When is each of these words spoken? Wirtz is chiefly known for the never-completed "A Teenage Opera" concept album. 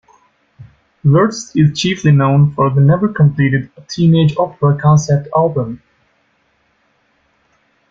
Wirtz 1.03 1.55
is 1.55 1.79
chiefly 1.79 2.11
known 2.11 2.53
for 2.55 2.71
the 2.71 2.81
never-completed 2.81 3.69
"A 3.77 3.81
Teenage 3.81 4.35
Opera" 4.35 4.75
concept 4.81 5.27
album. 5.35 5.83